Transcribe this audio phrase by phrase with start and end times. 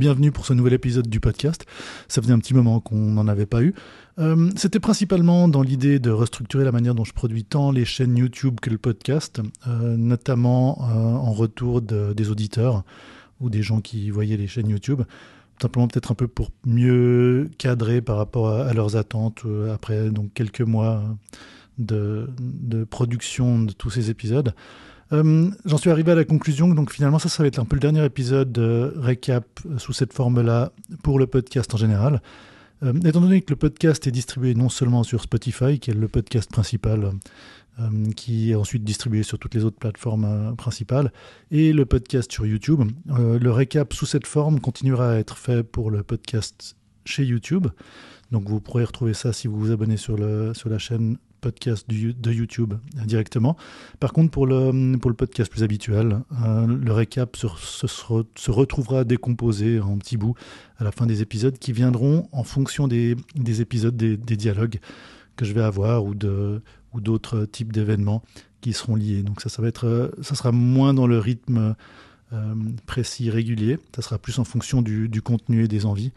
[0.00, 1.66] bienvenue pour ce nouvel épisode du podcast.
[2.08, 3.74] Ça faisait un petit moment qu'on n'en avait pas eu.
[4.18, 8.16] Euh, c'était principalement dans l'idée de restructurer la manière dont je produis tant les chaînes
[8.16, 12.82] YouTube que le podcast, euh, notamment euh, en retour des auditeurs
[13.40, 15.02] ou des gens qui voyaient les chaînes YouTube.
[15.60, 20.62] Simplement peut-être un peu pour mieux cadrer par rapport à, leurs attentes après donc quelques
[20.62, 21.04] mois
[21.76, 24.54] de, de production de tous ces épisodes.
[25.12, 27.76] Euh, j'en suis arrivé à la conclusion que donc finalement ça, va être un peu
[27.76, 29.44] le dernier épisode de récap
[29.76, 32.22] sous cette forme-là pour le podcast en général.
[32.82, 36.08] Euh, étant donné que le podcast est distribué non seulement sur Spotify, qui est le
[36.08, 37.12] podcast principal,
[37.80, 41.12] euh, qui est ensuite distribué sur toutes les autres plateformes principales,
[41.50, 45.90] et le podcast sur YouTube, le récap sous cette forme continuera à être fait pour
[45.90, 47.66] le podcast chez YouTube.
[48.30, 51.88] Donc vous pourrez retrouver ça si vous vous abonnez sur, le, sur la chaîne podcast
[51.88, 53.56] de YouTube directement.
[53.98, 57.46] Par contre, pour le, pour le podcast plus habituel, euh, le récap se,
[57.86, 60.34] se, retrouvera décomposé en petits bouts
[60.78, 64.78] à la fin des épisodes qui viendront en fonction des, des épisodes, des, des, dialogues
[65.36, 68.22] que je vais avoir ou de ou d'autres types d'événements
[68.60, 69.22] qui seront liés.
[69.22, 71.74] Donc ça, ça va être, ça sera moins dans le rythme
[72.32, 72.54] euh,
[72.86, 73.78] précis, régulier.
[73.94, 76.12] Ça sera plus en fonction du, contenu et des envies.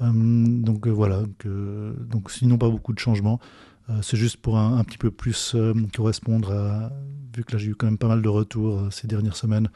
[0.00, 1.22] Euh, donc voilà.
[1.38, 3.40] Que, donc sinon pas beaucoup de changements.
[3.90, 6.92] Euh, c'est juste pour un, petit peu plus euh, correspondre à,
[7.34, 9.68] vu que là j'ai eu quand même pas mal de retours euh, ces dernières semaines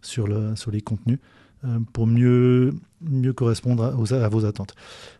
[0.00, 1.18] sur, le, sur les contenus,
[1.92, 4.76] pour mieux, mieux correspondre à, à vos attentes.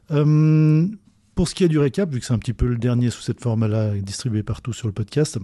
[0.08, 3.22] pour ce qui est du récap, vu que c'est un petit peu le dernier sous
[3.22, 5.40] cette forme-là, distribué partout sur le podcast,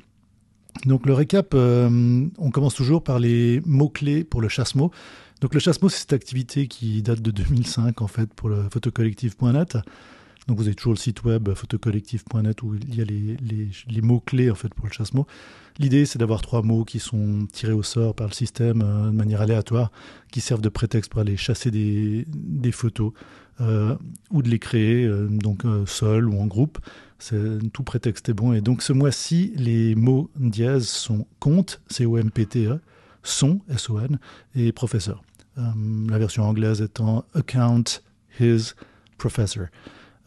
[0.86, 4.92] donc le récap, on commence toujours par les mots-clés pour le chasse-mots.
[5.40, 9.78] Donc le chasse-mots, c'est cette activité qui date de 2005 en fait pour le photocollectif.net.
[10.46, 13.36] Donc vous avez toujours le site web photocollectif.net où il y a les,
[13.88, 15.26] les, mots-clés en fait pour le chasse-mots.
[15.78, 19.16] L'idée c'est d'avoir trois mots qui sont tirés au sort par le système euh, de
[19.16, 19.90] manière aléatoire,
[20.30, 23.12] qui servent de prétexte pour aller chasser des, des photos
[23.60, 23.96] euh,
[24.30, 26.78] ou de les créer, euh, donc seul ou en groupe.
[27.72, 28.52] Tout prétexte est bon.
[28.52, 32.80] Et donc ce mois-ci, les mots dièse sont compte, C-O-M-P-T-E,
[33.22, 34.18] son, S-O-N,
[34.54, 35.22] et professeur.
[35.56, 37.84] la version anglaise étant account,
[38.38, 38.74] his,
[39.16, 39.68] professor.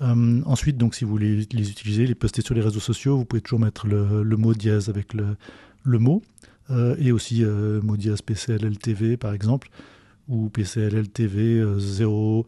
[0.02, 3.25] Euh, ensuite, donc, si vous voulez les utiliser, les poster sur les réseaux sociaux, vous
[3.25, 5.35] pouvez toujours mettre le, mot dièse avec le,
[5.84, 6.22] le mot,
[6.69, 9.69] euh, et aussi euh, mot dièse PCLLTV par exemple,
[10.28, 12.46] ou PCLLTV 0,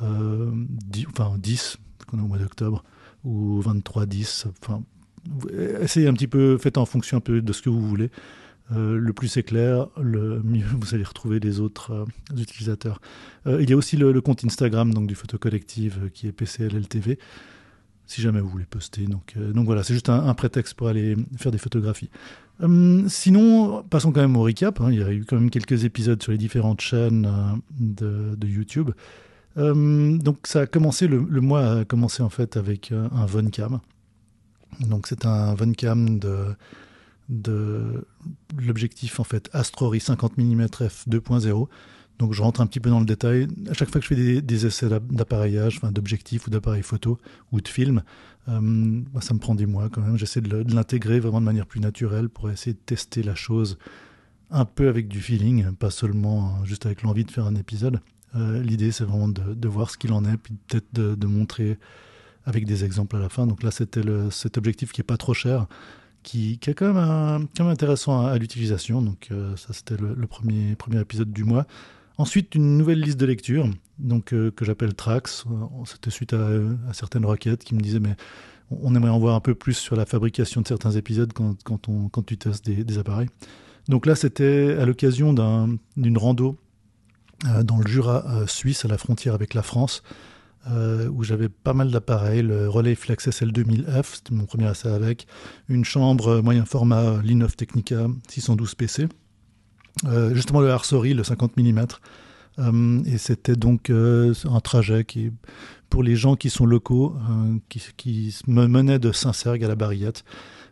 [0.00, 2.84] enfin 10, qu'on est au mois d'octobre,
[3.24, 4.82] ou 2310, enfin,
[5.80, 8.10] essayez un petit peu, faites en fonction un peu de ce que vous voulez.
[8.72, 12.04] Euh, le plus c'est clair, le mieux vous allez retrouver les autres euh,
[12.36, 13.00] utilisateurs.
[13.46, 17.18] Euh, il y a aussi le, compte Instagram donc du Photo Collective qui est PCLLTV,
[18.06, 19.04] si jamais vous voulez poster.
[19.04, 22.10] Donc, voilà, c'est juste un, prétexte pour aller faire des photographies.
[23.08, 24.80] Sinon, passons quand même au recap.
[24.80, 24.90] Hein.
[24.90, 27.28] il y a eu quand même quelques épisodes sur les différentes chaînes
[27.78, 28.90] de, YouTube.
[29.56, 33.80] Donc ça a commencé, le, le, mois a commencé en fait avec un Voncam.
[34.80, 36.54] Donc c'est un Voncam de
[37.28, 38.06] de
[38.56, 41.68] l'objectif en fait Astrori 50 mm f 2.0.
[42.18, 43.46] Donc je rentre un petit peu dans le détail.
[43.68, 47.18] À chaque fois que je fais des, essais d'appareillage, enfin, d'objectifs ou d'appareils photo
[47.52, 48.02] ou de film,
[48.48, 50.16] euh, bah, ça me prend des mois quand même.
[50.16, 53.78] J'essaie de l'intégrer vraiment de manière plus naturelle pour essayer de tester la chose
[54.50, 58.00] un peu avec du feeling, pas seulement juste avec l'envie de faire un épisode.
[58.34, 61.78] Euh, l'idée c'est vraiment de, voir ce qu'il en est, puis peut-être de, montrer
[62.44, 63.46] avec des exemples à la fin.
[63.46, 65.66] Donc là c'était cet objectif qui est pas trop cher
[66.26, 69.00] qui, est quand même, même intéressant à, l'utilisation.
[69.00, 71.66] Donc euh, ça, c'était le, premier, épisode du mois.
[72.18, 75.44] Ensuite, une nouvelle liste de lecture, donc euh, que j'appelle Trax.
[75.46, 76.48] Euh, c'était suite à,
[76.92, 78.16] certaines requêtes qui me disaient mais
[78.70, 81.88] on aimerait en voir un peu plus sur la fabrication de certains épisodes quand, quand,
[81.88, 83.28] on, quand tu testes des, appareils.
[83.88, 85.32] Donc là, c'était à l'occasion
[85.96, 86.56] d'une rando
[87.62, 90.02] dans le Jura suisse, à la frontière avec la France,
[90.70, 95.26] euh, où j'avais pas mal d'appareils, le Relay Flex SL2000F, c'était mon premier essai avec,
[95.68, 99.08] une chambre moyen format Linov Technica 612 PC,
[100.06, 101.86] euh, justement le Arsori, le 50 mm,
[102.58, 105.30] euh, et c'était donc un trajet qui,
[105.88, 107.14] pour les gens qui sont locaux,
[107.68, 110.24] qui, qui, me menait de Saint-Sergue à la Barillette.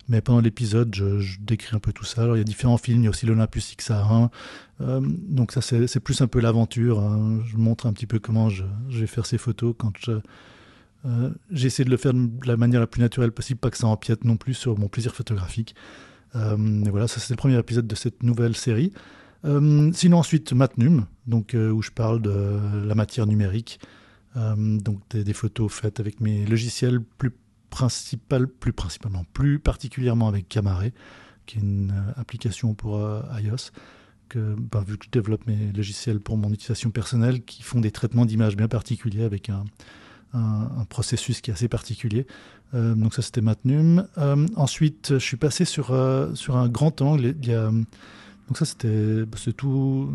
[0.08, 2.22] Mais pendant l'épisode, je, décris un peu tout ça.
[2.22, 4.28] Alors, il y a différents films, il y a aussi l'Olympus XA1.
[4.80, 7.00] Euh, donc ça, c'est plus un peu l'aventure.
[7.00, 7.40] Hein.
[7.46, 10.12] Je montre un petit peu comment je, vais faire ces photos quand je...
[11.06, 14.24] Euh, de le faire de la manière la plus naturelle possible, pas que ça empiète
[14.24, 15.74] non plus sur mon plaisir photographique.
[16.34, 18.90] Euh, et voilà, ça c'est le premier épisode de cette nouvelle série.
[19.44, 23.80] Euh, sinon ensuite Matnum, donc où je parle de la matière numérique,
[24.34, 27.30] donc des, photos faites avec mes logiciels plus
[28.61, 30.85] plus principalement, plus particulièrement avec Camare,
[31.47, 33.71] qui est une euh, application pour euh, iOS
[34.29, 37.91] que, bah, vu que je développe mes logiciels pour mon utilisation personnelle, qui font des
[37.91, 39.65] traitements d'images bien particuliers avec un,
[40.88, 42.26] processus qui est assez particulier.
[42.75, 44.09] Euh, donc ça, c'était Matnum.
[44.19, 45.97] Euh, ensuite, je suis passé sur,
[46.35, 47.37] sur un grand angle.
[47.41, 47.85] Il
[48.49, 50.11] donc ça, c'était c'est tout,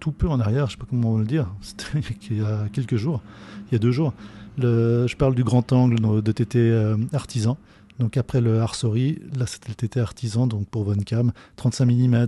[0.00, 1.48] tout peu en arrière, je ne sais pas comment on le dire.
[1.60, 2.00] C'était
[2.30, 3.22] il y a quelques jours,
[3.68, 4.14] il y a deux jours.
[4.58, 7.56] Je parle du grand angle de TT artisan.
[7.98, 12.26] Donc après le Arsori, là c'était le TT artisan, donc pour Voncam, 35 mm,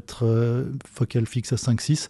[0.92, 2.08] focale fixe à 5.6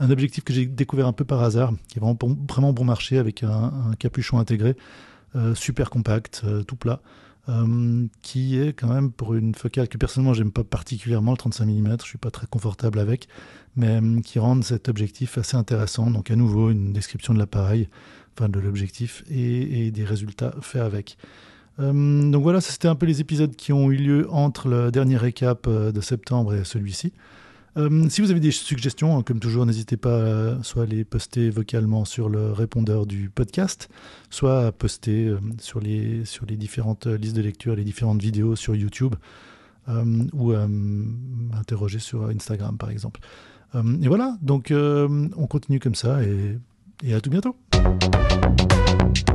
[0.00, 3.42] un objectif que j'ai découvert un peu par hasard, qui est vraiment bon, marché avec
[3.42, 4.74] un, capuchon intégré,
[5.36, 7.00] euh, super compact, euh, tout plat,
[7.50, 11.66] euh, qui est quand même pour une focale que personnellement j'aime pas particulièrement, le 35
[11.66, 13.28] mm, je suis pas très confortable avec,
[13.76, 16.10] mais qui rend cet objectif assez intéressant.
[16.10, 17.88] Donc à nouveau une description de l'appareil,
[18.48, 21.16] de l'objectif et, des résultats faits avec.
[21.78, 25.68] donc voilà, c'était un peu les épisodes qui ont eu lieu entre le dernier récap
[25.68, 27.12] de septembre et celui-ci.
[27.76, 31.04] Euh, si vous avez des suggestions, hein, comme toujours, n'hésitez pas à soit à les
[31.04, 33.88] poster vocalement sur le répondeur du podcast,
[34.28, 38.56] soit à poster euh, sur, les, sur les différentes listes de lecture, les différentes vidéos
[38.56, 39.14] sur YouTube,
[39.88, 43.20] euh, ou à m'interroger sur Instagram par exemple.
[43.74, 47.56] et voilà, donc on continue comme ça et à tout bientôt.
[47.90, 49.29] えっ?